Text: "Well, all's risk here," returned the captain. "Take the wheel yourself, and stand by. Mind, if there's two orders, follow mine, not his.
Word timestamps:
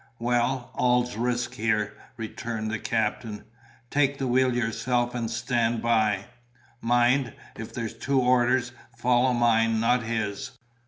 "Well, 0.17 0.71
all's 0.73 1.15
risk 1.15 1.53
here," 1.53 1.93
returned 2.17 2.71
the 2.71 2.79
captain. 2.79 3.43
"Take 3.91 4.17
the 4.17 4.25
wheel 4.25 4.55
yourself, 4.55 5.13
and 5.13 5.29
stand 5.29 5.83
by. 5.83 6.25
Mind, 6.81 7.33
if 7.55 7.71
there's 7.71 7.93
two 7.93 8.19
orders, 8.19 8.71
follow 8.97 9.31
mine, 9.31 9.79
not 9.79 10.01
his. 10.01 10.53